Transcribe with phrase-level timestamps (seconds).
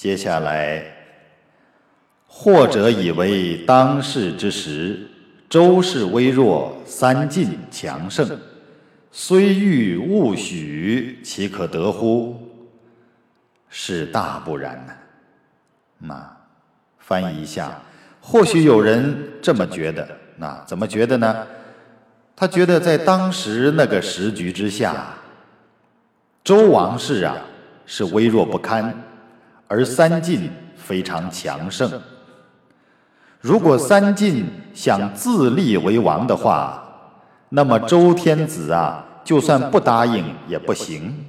[0.00, 0.82] 接下来，
[2.26, 5.06] 或者以为当世之时，
[5.46, 8.26] 周氏微弱，三晋强盛，
[9.12, 12.34] 虽欲勿许，岂可得乎？
[13.68, 14.94] 是大不然呐。
[15.98, 16.36] 那
[16.98, 17.82] 翻译一下，
[18.22, 20.08] 或许有人这么觉得，
[20.38, 21.46] 那怎么觉得呢？
[22.34, 25.12] 他觉得在当时那个时局之下，
[26.42, 27.36] 周王室啊
[27.84, 28.94] 是微弱不堪，
[29.70, 31.88] 而三晋非常强盛。
[33.40, 36.82] 如果三晋想自立为王的话，
[37.50, 41.24] 那么周天子啊，就算不答应也不行。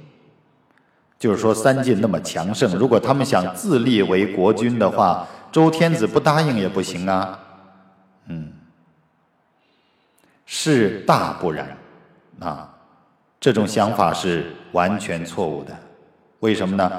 [1.20, 7.38] 就是说，三晋那么强盛，如果他们想自立为国君的话，周天子不答应也不行啊。
[8.26, 8.52] 嗯。
[10.44, 11.78] 是大不然，
[12.40, 12.68] 啊，
[13.38, 15.72] 这种想法是完全错误的。
[16.40, 16.90] 为什么呢？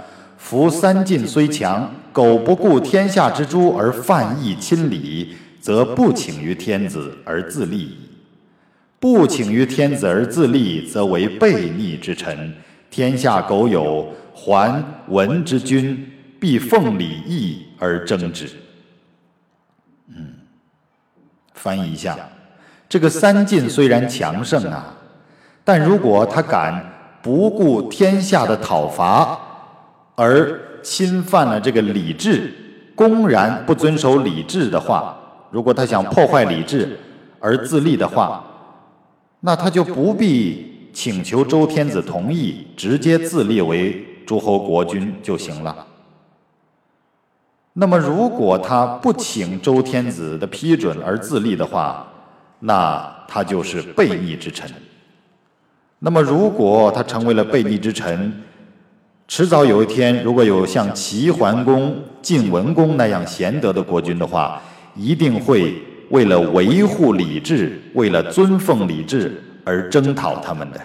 [0.44, 7.98] 夫三晋虽强，苟不顾天下之诸而犯义亲礼，则不请于天子而自立矣。
[9.00, 12.54] 不请于天子而自立，则为悖逆之臣。
[12.92, 18.50] 天下苟有还文之君，必奉礼义而争之。
[20.10, 20.34] 嗯，
[21.54, 22.17] 翻译一下。
[22.89, 24.94] 这个三晋虽然强盛啊，
[25.64, 26.86] 但如果他敢
[27.22, 29.39] 不顾天下的讨伐，
[30.16, 32.53] 而侵犯了这个礼制，
[32.95, 35.17] 公然不遵守礼制的话，
[35.50, 37.00] 如果他想破坏礼制
[37.39, 38.44] 而自立的话，
[39.39, 45.88] 那他就不必请求周天子同意，直接自立为诸侯国君就行了。
[47.73, 52.08] 那么，如果他不请周天子的批准而自立的话，
[52.59, 54.70] 那他就是悖逆之臣。
[55.98, 58.31] 那么，如果他成为了悖逆之臣，
[59.28, 64.62] 迟早有一天，如果有像齐桓公、晋文公那样贤德的国君的话，
[64.96, 70.80] 一定会为了维护礼制、为了尊奉礼制而征讨他们的。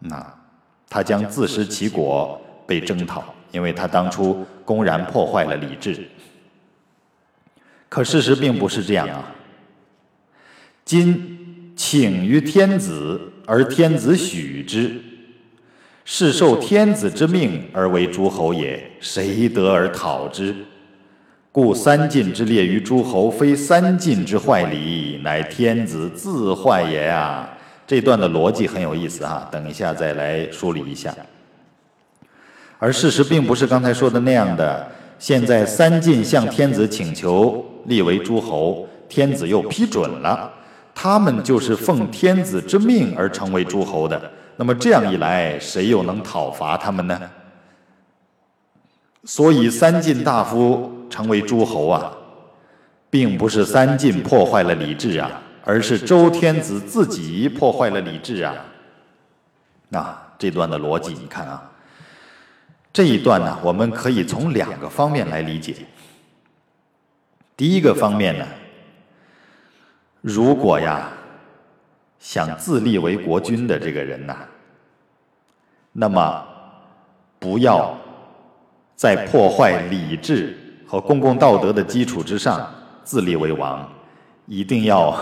[0.00, 0.34] 那
[0.90, 6.06] 他将自食其果，被征讨，因为他当初公然破坏了礼制。
[7.88, 9.32] 可事实并不是这样啊。
[10.84, 15.00] 今请于天子，而天子许之，
[16.04, 20.54] 是受天子之命而为诸侯也，谁得而讨之？
[21.52, 27.48] 故三晋之列于诸侯，非三晋之坏礼，乃天子自坏也啊！
[27.86, 31.14] 这段的逻辑很有意思哈，等一下再来梳理一下。
[32.78, 40.50] 而事实并不是刚才说的那样的，现在三晋向天子请求立为诸侯，天子又批准了。
[40.94, 47.30] 他们就是奉天子之命而成为诸侯的，那么这样一来，谁又能讨伐他们呢？
[49.24, 52.12] 所以三晋大夫成为诸侯啊，
[53.08, 58.54] 并不是三晋破坏了礼制啊，而是周天子自己破坏了礼制啊。
[59.88, 61.70] 那这段的逻辑，你看啊，
[62.92, 65.74] 这一段呢，我们可以从两个方面来理解。
[67.56, 68.46] 第一个方面呢。
[70.24, 71.10] 如果呀，
[72.22, 74.36] 想自立为国君的这个人呐，
[75.90, 76.46] 那么
[77.40, 77.98] 不要
[78.94, 80.56] 在破坏礼制
[80.86, 82.72] 和公共道德的基础之上
[83.02, 83.92] 自立为王，
[84.46, 85.18] 一定要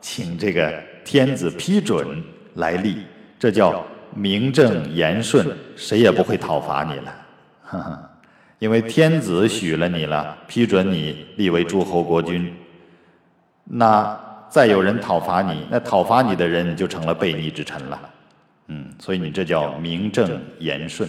[0.00, 3.02] 请这个天子批准来立，
[3.38, 3.84] 这叫
[4.14, 7.14] 名正言顺，谁也不会讨伐你了，
[7.62, 8.10] 哈 哈
[8.58, 12.56] 因为天子许了你了，批准你立为诸侯国君，
[13.64, 14.27] 那。
[14.48, 18.00] 再有人讨伐你，那讨伐你的人就成了悖逆之臣了，
[18.68, 21.08] 嗯，所以你这叫名正言顺。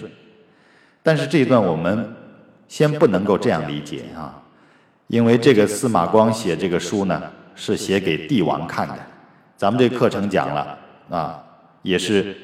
[1.01, 2.13] 但是这一段我们
[2.67, 4.35] 先不能够这样理解啊，
[5.07, 7.21] 因为这个司马光写这个书呢，
[7.55, 8.95] 是写给帝王看的。
[9.55, 10.77] 咱们这课程讲了
[11.09, 11.43] 啊，
[11.81, 12.35] 也是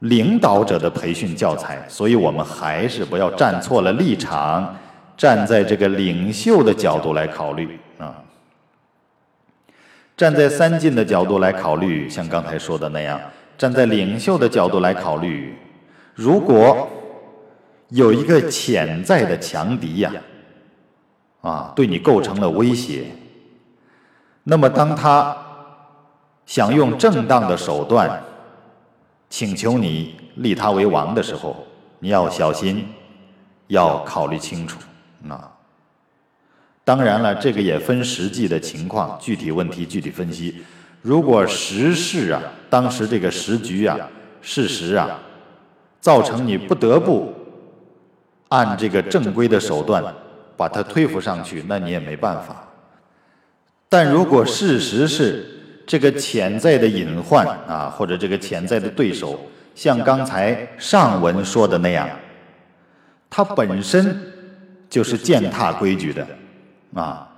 [0.00, 4.74] 领导者的培训教材，所以我们还是不要站错了立场，
[5.16, 7.78] 站在这个领袖的角度来考虑。
[10.18, 13.20] 站在三晋的角度来考虑，像刚才说的那样，
[13.56, 15.56] 站在领袖的角度来考虑，
[16.12, 16.88] 如果
[17.90, 20.12] 有一个潜在的强敌呀，
[21.40, 23.04] 啊，对你构成了威胁，
[24.42, 25.36] 那么当他
[26.44, 28.20] 想用正当的手段
[29.30, 31.64] 请求你立他为王的时候，
[32.00, 32.84] 你要小心，
[33.68, 34.80] 要考虑清楚，
[35.28, 35.52] 啊。
[36.88, 40.54] 当然了，这个也分实际的情况，具体问题具体分析。
[41.02, 43.98] 如果时事啊，当时这个时局啊，
[44.40, 45.20] 事实啊，
[46.00, 47.30] 造成你不得不
[48.48, 50.02] 按这个正规的手段
[50.56, 52.66] 把它推扶上去，那你也没办法。
[53.90, 55.46] 但如果事实是
[55.86, 59.38] 这个潜在的隐患啊，或者这个潜在的对手，
[59.74, 62.08] 像刚才上文说的那样，
[63.28, 64.18] 他本身
[64.88, 66.26] 就是践踏规矩的
[66.94, 67.28] 啊，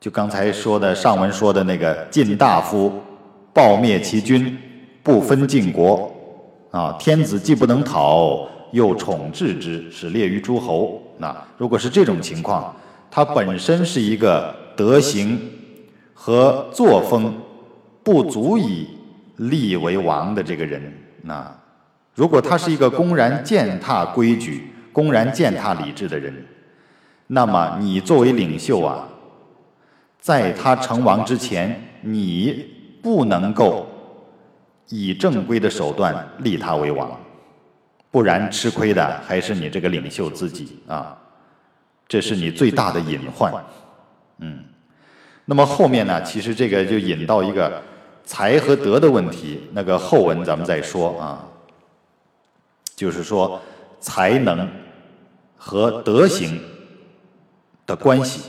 [0.00, 2.92] 就刚才说的上文说的那个晋大夫
[3.52, 4.56] 暴灭其君，
[5.02, 6.12] 不分晋国
[6.70, 11.02] 啊，天子既不能讨，又宠治之，使列于诸侯。
[11.18, 12.74] 那如果是这种情况，
[13.10, 15.38] 他本身是一个德行。
[16.20, 17.32] 和作风
[18.02, 18.88] 不足以
[19.36, 20.92] 立为王的这个人，
[21.22, 21.48] 那
[22.12, 26.34] 如果他是一个公然践踏规矩、公然践踏礼制的人，
[27.28, 29.06] 那么你作为领袖啊，
[30.18, 32.66] 在他成王之前，你
[33.02, 33.86] 不能够
[34.88, 37.08] 以正规的手段立他为王，
[38.10, 41.16] 不然吃亏的还是你这个领袖自己啊，
[42.08, 43.52] 这是你最大的隐患，
[44.38, 44.64] 嗯。
[45.44, 46.22] 那么后面呢？
[46.22, 47.82] 其实这个就引到一个
[48.22, 51.44] 才和德的问题，那个后文咱们再说啊。
[52.94, 53.60] 就是说
[54.00, 54.68] 才能
[55.56, 56.60] 和德行
[57.88, 58.42] 的关系，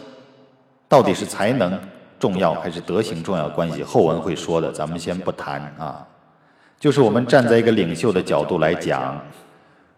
[0.88, 1.80] 到底是才能
[2.20, 3.50] 重要还是德行重要？
[3.50, 6.06] 关系后文会说的，咱们先不谈啊。
[6.80, 9.20] 就是我们站在一个领袖的角度来讲，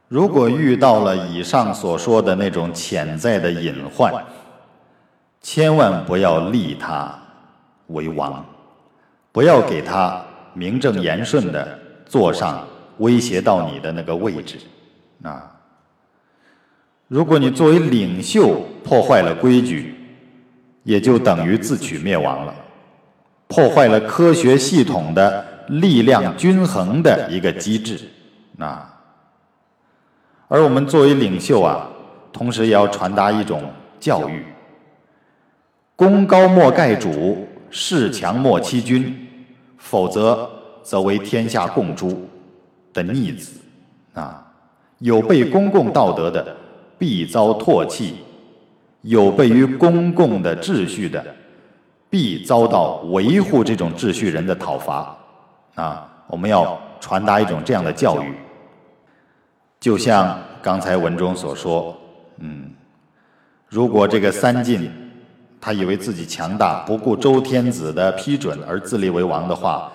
[0.07, 4.13] 如果遇到了以上所说的那种潜在的隐患。
[5.43, 7.17] 千万不要立他
[7.87, 8.45] 为王，
[9.31, 10.23] 不要给他
[10.53, 12.63] 名正言顺的坐上
[12.99, 14.59] 威胁到你的那个位置
[15.23, 15.51] 啊！
[17.11, 19.93] 如果你作为领袖破坏了规矩，
[20.83, 22.55] 也就等于自取灭亡了，
[23.49, 27.99] 破坏了科学系统的力量均衡的一个机制
[28.59, 28.97] 啊！
[30.47, 31.85] 而我们作为领袖啊，
[32.31, 33.61] 同时也要传达一种
[33.99, 34.45] 教育。
[35.97, 39.27] 功高莫盖主，势强莫欺君，
[39.77, 40.49] 否则
[40.81, 42.25] 则为天下共诛
[42.93, 43.59] 的逆子
[44.13, 44.47] 啊！
[44.99, 46.55] 有悖公共道德的，
[47.01, 48.13] 必遭唾弃；
[49.01, 51.25] 有悖于公共的秩序的，
[52.11, 55.17] 必遭到维护这种秩序人的讨伐
[55.73, 56.07] 啊！
[56.27, 58.35] 我们要传达一种这样的教育，
[59.79, 61.97] 就像刚才文中所说，
[62.37, 62.69] 嗯，
[63.67, 64.91] 如果这个三晋。
[65.63, 69.91] 他以为自己强大，不顾周天子的批准而自立为王的话，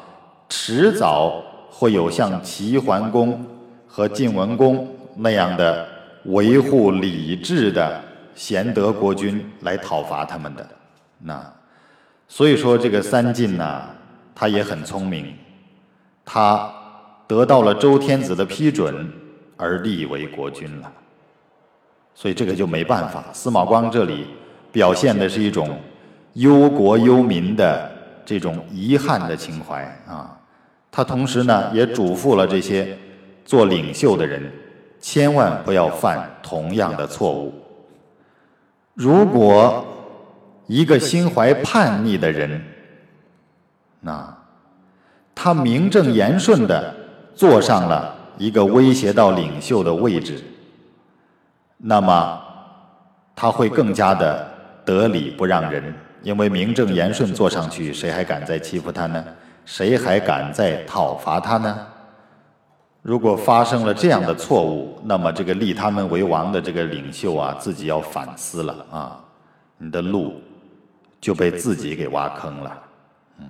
[0.48, 3.44] 迟早会有像齐桓公
[3.88, 5.84] 和晋文公那样的
[6.26, 8.00] 维护礼制的
[8.34, 10.68] 贤德国君来讨伐他们的。
[11.18, 11.54] 那
[12.28, 13.82] 所以说，这个三晋呢，
[14.34, 15.34] 他也很聪明，
[16.24, 16.72] 他
[17.26, 19.10] 得到了周天子的批准
[19.56, 20.92] 而立为国君了。
[22.14, 24.26] 所以这个就没办法，司马光这里。
[24.72, 25.80] 表现的是一种
[26.34, 27.90] 忧国忧民的
[28.26, 30.38] 这种遗憾的情怀啊！
[30.90, 32.94] 他同时呢也嘱咐了这些
[33.42, 34.52] 做领袖的人，
[35.08, 37.54] 千万不要犯同样的错误。
[38.92, 39.86] 如果
[40.66, 42.60] 一个心怀叛逆的人，
[44.00, 44.36] 那
[45.32, 46.92] 他名正言顺的
[47.36, 50.42] 坐上了一个威胁到领袖的位置，
[51.76, 52.42] 那么
[53.36, 54.54] 他会更加的。
[54.84, 59.24] 得理不让人，因为名正言顺坐上去，谁还敢再欺负他呢？
[59.64, 61.86] 谁还敢再讨伐他呢？
[63.06, 69.24] 如果发生了这样的错误，那么这个立他们为王的这个领袖啊，自己要反思了啊，
[69.78, 70.34] 你的路
[71.20, 72.82] 就被自己给挖坑了。
[73.38, 73.46] 嗯，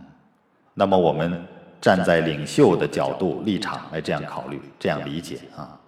[0.75, 1.43] 那么我们
[1.81, 5.81] 站在领袖的角度立场来这样考虑，这样理解啊。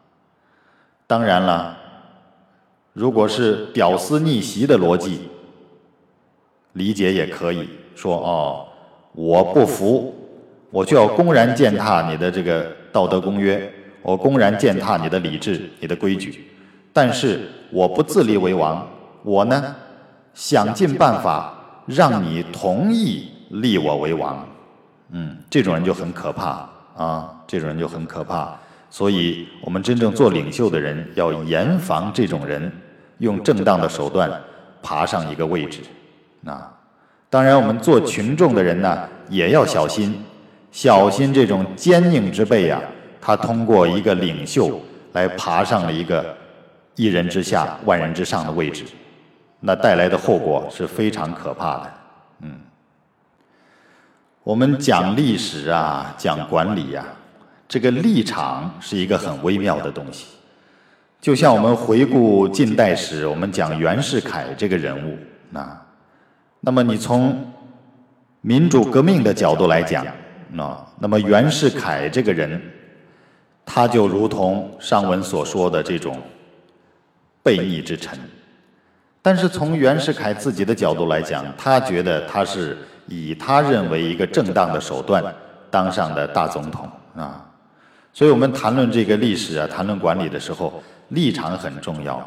[1.06, 1.76] 当然了，
[2.94, 5.28] 如果是屌丝逆袭的逻辑。
[6.75, 8.68] 理解也可以说哦，
[9.12, 10.14] 我不服，
[10.70, 16.45] 我就要公然践踏你的这个道德公约，我公然践踏你的理智、你的规矩，
[16.92, 18.87] 但是我不自立为王，
[19.23, 19.75] 我呢？
[20.35, 21.52] 想尽办法
[21.87, 24.47] 让你同意立我为王，
[25.11, 26.68] 嗯，这种人就很可怕。
[26.99, 28.59] 啊，这种人就很可怕，
[28.90, 32.73] 所以我们真正做领袖的人要严防这种人
[33.18, 34.28] 用正当的手段
[34.83, 35.78] 爬上一个位置。
[36.40, 36.61] 那
[37.30, 40.12] 当然，我们做群众的人呢，也要小心，
[40.70, 42.80] 小心这种坚硬之辈呀。
[43.20, 44.80] 他通过一个领袖
[45.12, 46.34] 来爬上了一个
[46.94, 48.84] 一人之下、万人之上的位置，
[49.60, 51.92] 那带来的后果是非常可怕的。
[52.40, 52.58] 嗯，
[54.44, 57.04] 我们讲历史啊，讲管理呀，
[57.68, 60.28] 这个立场是一个很微妙的东西。
[61.20, 65.18] 就像我们回顾近代史，我们讲袁世凯这个人物，
[65.50, 65.87] 那，
[66.60, 67.52] 那么你从
[68.40, 70.06] 民主革命的角度来讲，
[70.50, 72.61] 那那么袁世凯这个人，
[73.64, 76.21] 他就如同上文所说的这种
[77.45, 78.19] 悖逆之臣。
[79.23, 82.76] 但是从袁世凯自己的角度来讲，他觉得他是
[83.07, 85.23] 以他认为一个正当的手段
[85.71, 87.45] 当上的大总统啊。
[88.12, 90.83] 所以我们谈论这个历史啊，谈论管理的时候。
[91.12, 92.23] 立场很重要，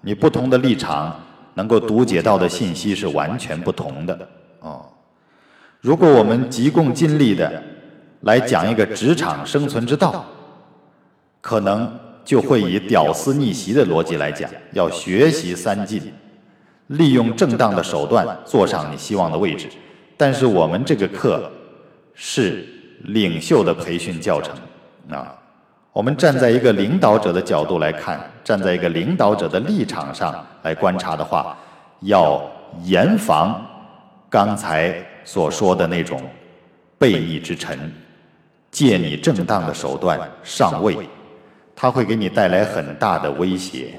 [0.00, 1.14] 你不同的立场
[1.54, 4.28] 能够读解到的信息是完全不同的
[4.58, 4.84] 哦。
[5.84, 7.62] 如果我们急功近利的
[8.22, 10.24] 来讲一个职场生存之道，
[11.42, 11.92] 可能
[12.24, 16.00] 就会以屌丝逆袭的逻辑来讲，要学习三进，
[16.86, 19.68] 利用正当的手段坐上你希望的位置。
[20.16, 21.52] 但是我们这个课
[22.14, 22.66] 是
[23.00, 24.56] 领袖的培训教程
[25.14, 25.36] 啊。
[25.92, 31.54] 我们站在一个领导者的角度来看，站在一个领导者的立场上来观察的话，
[32.00, 32.42] 要
[32.84, 33.62] 严防
[34.30, 36.20] 刚才所说的那种
[36.98, 37.92] 背逆之臣
[38.70, 40.96] 借你正当的手段上位，
[41.74, 43.94] 他会给你带来很大的威胁。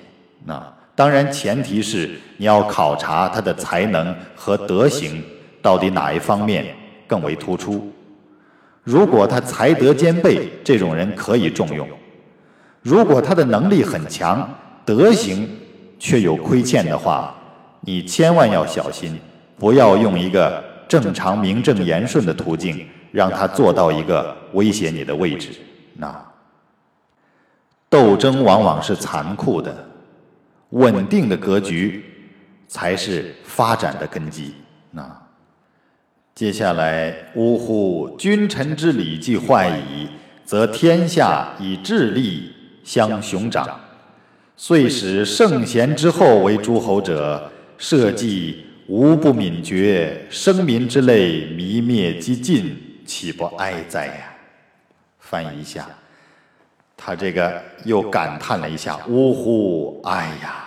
[0.45, 0.61] 那
[0.93, 5.21] 当然前提是你要考察他的才能和德行
[5.61, 6.65] 到底哪一方面
[7.07, 7.91] 更为突出。
[8.83, 11.87] 如果他才德兼备，这种人可以重用；
[12.81, 14.47] 如果他的能力很强，
[14.85, 15.49] 德行
[15.97, 17.35] 却有亏欠的话，
[17.81, 19.19] 你千万要小心，
[19.57, 25.49] 不要用一个正常、名正言顺的途径让他做到一个威胁你的位置。
[25.93, 26.25] 那
[27.89, 29.87] 斗争往往是残酷的，
[30.69, 32.03] 稳定的格局
[32.67, 34.53] 才是发展的根基。
[34.91, 35.21] 那。
[36.33, 38.13] 接下来，呜呼！
[38.17, 40.09] 君臣之礼既坏矣，
[40.43, 42.51] 则天下以智力
[42.83, 43.79] 相雄长。
[44.57, 52.75] 遂使圣贤之后为诸侯者，社稷无不泯绝，生民之类弥灭几尽，
[53.05, 54.13] 岂不哀哉呀？
[55.19, 55.87] 翻译一下，
[56.95, 59.99] 他这个又感叹了一下：呜呼！
[60.03, 60.65] 哎呀，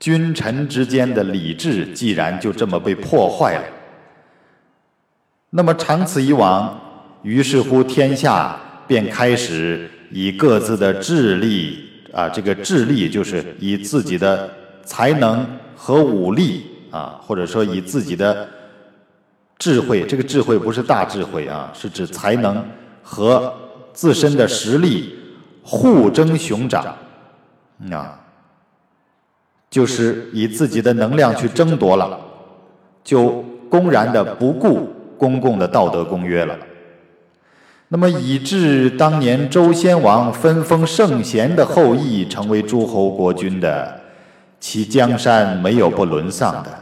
[0.00, 3.64] 君臣之间的礼制，既然就这么被破坏了。
[5.50, 6.80] 那么长此以往，
[7.22, 11.78] 于是乎天下便开始以各自的智力
[12.12, 14.52] 啊，这个智力就是以自己的
[14.84, 18.48] 才能和武力啊，或者说以自己的
[19.58, 22.64] 智慧，这个智慧不是大智慧啊，是指才能
[23.02, 23.52] 和
[23.92, 25.14] 自身的实力
[25.62, 26.96] 互争雄长
[27.90, 28.20] 啊，
[29.70, 32.18] 就是以自己的能量去争夺了，
[33.02, 34.94] 就公然的不顾。
[35.18, 36.56] 公共的道德公约了，
[37.88, 44.00] 那么以致当年周先王分封圣贤的后裔成为诸侯国君的，
[44.60, 46.77] 其江山没有不沦丧的。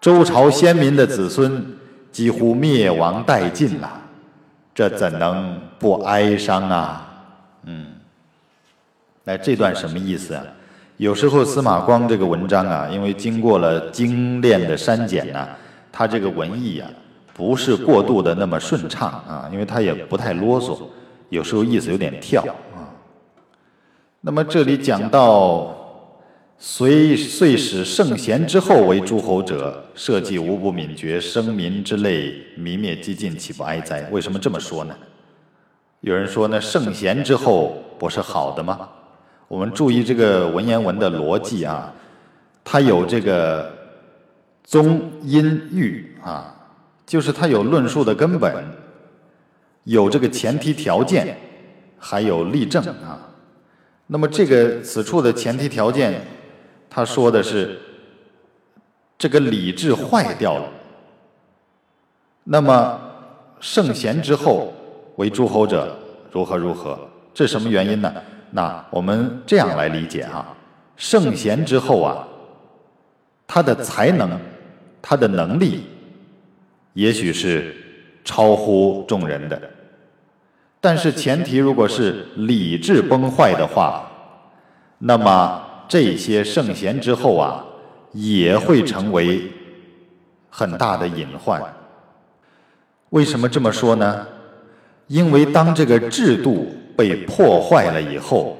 [0.00, 1.64] 周朝先民的子孙
[2.10, 4.00] 几乎灭亡殆尽了，
[4.74, 7.06] 这怎能不哀伤啊？
[7.64, 7.86] 嗯，
[9.24, 10.42] 那这段什么意思啊？
[10.96, 15.48] 有时候司马光这个文章啊，因为经过了精炼的删减呢，
[15.92, 16.88] 他这个文艺啊。
[17.32, 20.78] 不是过度的那么顺畅啊，因为他也不太啰嗦，
[21.30, 22.42] 有时候意思有点跳
[22.74, 22.84] 啊。
[24.20, 25.74] 那么这里讲到，
[26.62, 34.06] 虽遂使圣贤之后为诸侯者，社稷无不泯绝，生民之类弥灭几尽，岂不哀哉？
[34.10, 34.94] 为什么这么说呢？
[36.02, 38.86] 有人说呢，圣贤之后不是好的吗？
[39.48, 41.90] 我们注意这个文言文的逻辑啊，
[42.62, 43.74] 它有这个
[44.62, 46.54] 宗因喻啊。
[47.06, 48.64] 就是它有论述的根本，
[49.84, 51.38] 有这个前提条件，
[51.98, 53.18] 还有例证啊。
[54.06, 56.20] 那么这个此处的前提条件，
[56.90, 57.78] 他说的是
[59.16, 60.68] 这个礼制坏掉了。
[62.44, 63.00] 那么
[63.60, 64.72] 圣贤之后
[65.16, 65.96] 为诸侯者
[66.32, 66.98] 如何如何？
[67.32, 68.12] 这什么原因呢？
[68.50, 70.52] 那我们这样来理解啊，
[70.96, 72.26] 圣贤之后啊，
[73.46, 74.38] 他的才能，
[75.00, 75.84] 他的能力。
[76.94, 77.72] 也许是
[78.24, 79.62] 超乎众人的，
[80.80, 84.10] 但是前提如果是理智崩坏的话，
[84.98, 87.64] 那么这些圣贤之后啊，
[88.12, 89.42] 也会成为
[90.48, 91.60] 很大的隐患。
[93.08, 94.24] 为什么这么说呢？
[95.08, 98.56] 因为当这个制度被破坏了以后，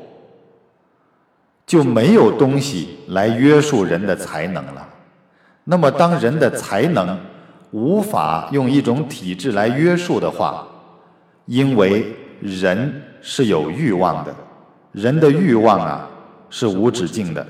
[1.64, 4.88] 就没有东西来约束人的才能了。
[5.62, 7.16] 那么当人的才能，
[7.70, 10.66] 无法用一种体制来约束的话，
[11.46, 14.34] 因为人是有欲望的，
[14.90, 16.10] 人的欲望啊
[16.50, 17.46] 是无止境的。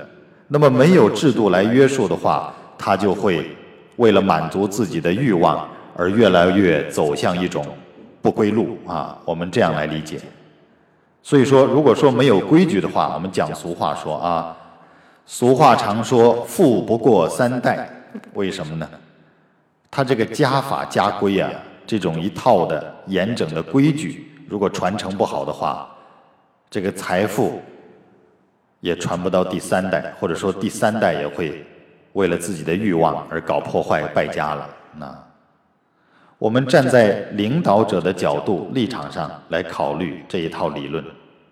[0.47, 3.49] 那么没有制度来约束的话，他就会
[3.95, 7.65] 为了满足自己的欲望而越来越走向一种
[8.21, 9.17] 不归路啊。
[9.25, 10.19] 我们这样来理解。
[11.23, 14.55] 所以说，如果说没有规矩的话，我们讲俗话说啊，
[15.25, 17.89] 俗话常说“富不过三代”，
[18.33, 18.89] 为什么呢？
[19.89, 21.49] 他这个家法家规啊，
[21.87, 25.89] 这种一套的严整的规矩，如果传承不好的话，
[26.69, 27.61] 这个财富。
[28.81, 31.65] 也传不到第三代，或者说第三代也会
[32.13, 34.69] 为了自己的欲望而搞破坏败家了。
[34.97, 35.17] 那
[36.37, 41.03] 我们站在领导者的角度立场上来考虑这一套理论，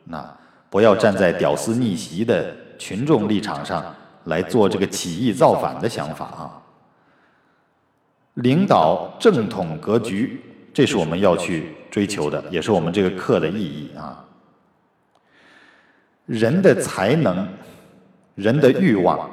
[0.04, 0.38] 那
[0.70, 3.86] 不要站在屌丝逆袭的群众立场上
[4.26, 6.62] 来做这个起义造反的想法啊！
[8.36, 10.42] 领导正统格局，
[10.74, 14.26] 这是我们要去追求的，也是我们这个课的意义啊。
[16.30, 17.48] 人的才能，
[18.36, 19.28] 人的欲望，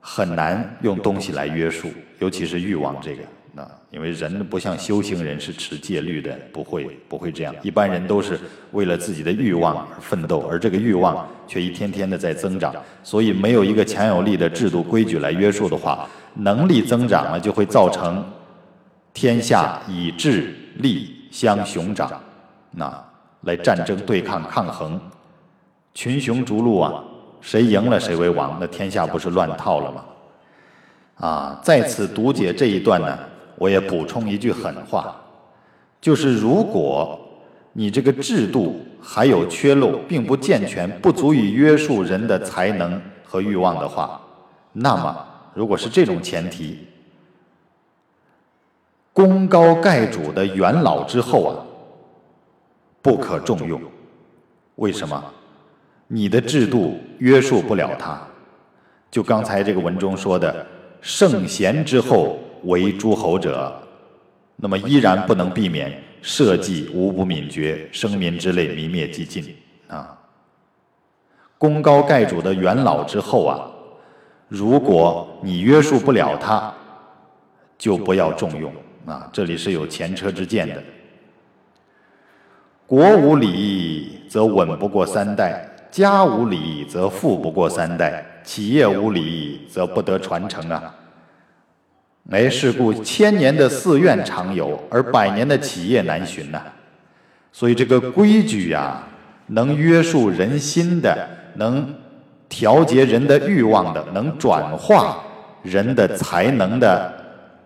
[0.00, 3.22] 很难用东西来约束，尤其是欲望这个，
[3.52, 7.52] 那因为人不像修行人是持戒律的，不会不会这样。
[7.60, 8.38] 一般人都是
[8.70, 12.72] 为了自己的欲望而奋斗，而这个欲望却一天天的在增长。
[13.02, 18.24] 所以没有一个强有力的制度规矩来约束的话，能力增长了就会造成
[19.12, 22.08] 天下以智力相雄长，
[22.70, 23.04] 那
[23.40, 25.00] 来战争对抗抗衡。
[25.96, 27.02] 群雄逐鹿啊，
[27.40, 30.04] 谁赢了谁为王，那天下不是乱套了吗？
[31.26, 33.18] 啊，在此读解这一段呢，
[33.56, 35.16] 我也补充一句狠话，
[35.98, 37.18] 就是如果
[37.72, 44.20] 你这个制度还有缺漏，并不健全，不足以约束人的才能和欲望的话，
[44.74, 46.86] 那么如果是这种前提，
[49.14, 51.56] 功高盖主的元老之后啊，
[53.00, 53.80] 不可重用，
[54.74, 55.24] 为什么？
[56.08, 58.20] 你的制度约束不了他，
[59.10, 60.64] 就刚才这个文中说的
[61.02, 63.74] “圣贤之后为诸侯者”，
[64.56, 69.56] 那么依然不能避免社稷无不泯绝，生民之类泯灭殆尽
[69.88, 70.16] 啊。
[71.58, 73.68] 功高盖主的元老之后啊，
[74.46, 76.72] 如果你约束不了他，
[77.76, 78.72] 就不要重用
[79.06, 79.28] 啊。
[79.32, 80.82] 这里是有前车之鉴的。
[82.86, 85.68] 国无礼，则稳不过三代。
[85.90, 90.94] 家无礼，则富不过三代；企业无礼，则不得传承啊！
[92.30, 96.60] 哎，是故千年的寺院常有，而百年的企业难寻呐。
[97.52, 99.02] 所以这个规矩呀，
[99.46, 101.16] 能约束人心的，
[101.54, 101.94] 能
[102.48, 105.22] 调节人的欲望的，能转化
[105.62, 107.12] 人的才能的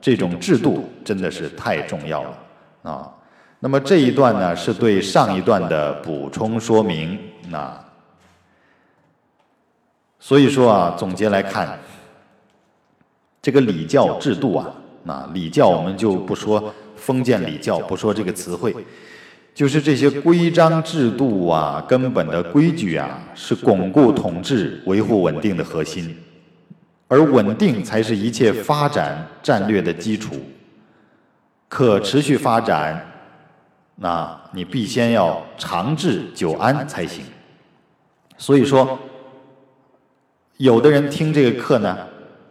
[0.01, 2.39] 这种制度，真的是太重要了
[2.83, 3.11] 啊！
[3.59, 7.90] 那么这一段呢，是对上一段的补充说明那。
[10.23, 11.81] 所以说啊，总结来看，
[13.41, 14.71] 这个礼教制度啊，
[15.05, 18.77] 那礼教我们就不说封建礼教，不说这个词汇，
[19.55, 26.15] 就是这些规章制度啊，根本的规矩啊，是巩固统治、维护稳定的核心，
[27.09, 30.35] 而稳定才是一切发展战略的基础。
[31.67, 33.11] 可持续发展，
[33.97, 37.25] 那你必先要长治久安才行。
[38.37, 38.99] 所以说。
[40.61, 41.97] 有的人听这个课呢，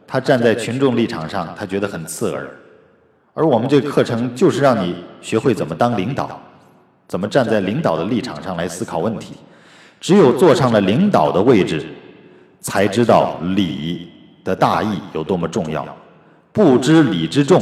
[0.08, 2.50] 他站在群众立场上，他觉得很刺耳。
[3.36, 6.28] 而我们这个课程就是让你学会怎么当领导，
[7.08, 9.36] 怎么站在领导的立场上来思考问题。
[10.02, 11.86] 只有坐上了领导的位置，
[12.60, 14.10] 才知道礼
[14.43, 15.86] 的大义有多么重要。
[16.52, 17.62] 不知礼之重，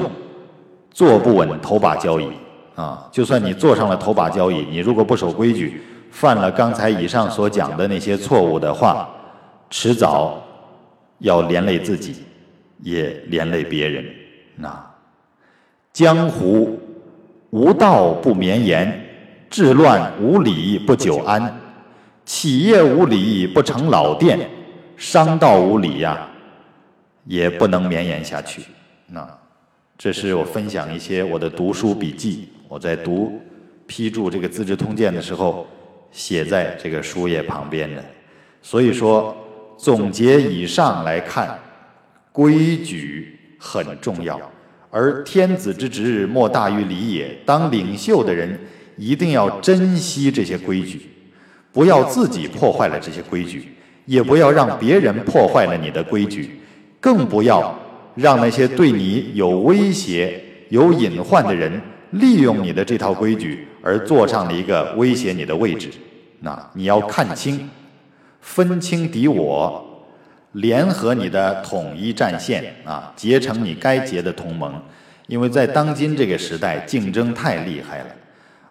[0.92, 2.30] 坐不稳头把交椅
[2.76, 3.06] 啊！
[3.12, 9.10] 就算你坐上了头把交椅，你如果不守规矩，犯了刚才以上所讲的那些错误的话。
[9.70, 10.42] 迟早
[11.20, 12.16] 要连累自己，
[12.82, 14.06] 也连累别人。
[14.56, 14.96] 那
[15.92, 16.80] 江湖
[17.50, 19.06] 无道不绵延，
[19.50, 21.54] 治乱无礼不久安，
[22.24, 24.50] 企业无礼不成老店，
[24.96, 26.30] 商道无礼呀，
[27.26, 28.62] 也不能绵延下去。
[29.08, 29.28] 那
[29.98, 33.42] 这是我分享一些我的读书笔记，我在读
[33.86, 35.68] 批注这个《资治通鉴》的时候
[36.12, 38.06] 写在这个书页旁边的。
[38.62, 39.36] 所以说。
[39.78, 41.58] 总结以上来看，
[42.32, 44.40] 规矩很重要，
[44.90, 47.38] 而天子之职莫大于礼也。
[47.46, 48.60] 当领袖的人
[48.98, 51.02] 一定要珍惜这些规矩，
[51.72, 53.70] 不要自己破坏了这些规矩，
[54.06, 56.60] 也不要让别人破坏了你的规矩，
[57.00, 57.78] 更不要
[58.16, 61.80] 让那些对你有威胁、有隐患的人
[62.12, 65.90] 利用你的这套规矩而坐上了一个威胁你的位置。
[66.40, 67.70] 那你要看清。
[68.48, 69.86] 分清敌我，
[70.54, 74.74] 联合你的统一战线啊，结成你该结的同盟。
[75.28, 78.06] 因为在当今这个时代，竞争太厉害了，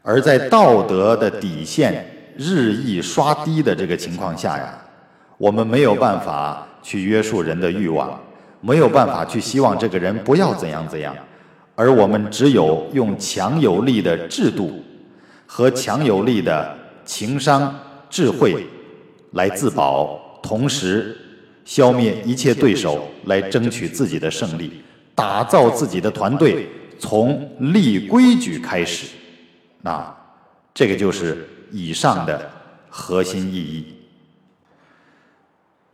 [0.02, 2.04] 而在道德的底线
[2.36, 4.76] 日益刷低的这个情况下呀，
[5.36, 8.18] 我们没有办法去约束人的欲望，
[8.62, 11.14] 没有办法去希望这个人不要怎样怎样，
[11.74, 14.82] 而我们只有用强有力的制度
[15.46, 17.72] 和强有力的情商
[18.08, 18.66] 智慧
[19.36, 21.16] 来自保，同时
[21.64, 24.82] 消灭一切对手，来争取自己的胜利。
[25.14, 26.68] 打造自己的团队，
[26.98, 29.06] 从立规矩开始，
[29.80, 30.14] 那
[30.74, 32.50] 这个就是以上的
[32.90, 33.94] 核心意义。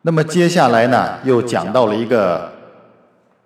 [0.02, 2.50] 那么接下来呢，又讲到了一个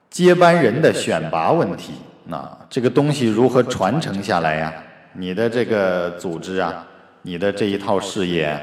[0.09, 1.93] 接班人的选拔问题。
[2.25, 4.73] 那这个东西如何传承下来呀？
[5.13, 6.87] 你的这个组织啊，
[7.21, 8.59] 你的这一套事业，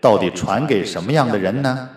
[0.00, 1.88] 到底传给什么样的人呢？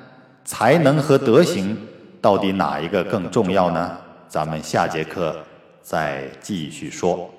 [0.43, 1.77] 才能和德行，
[2.19, 3.97] 到底哪一个更重要呢？
[4.27, 5.35] 咱们下节课
[5.81, 7.29] 再继续说。